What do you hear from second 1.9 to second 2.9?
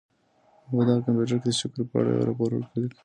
اړه یو راپور ولیکلی.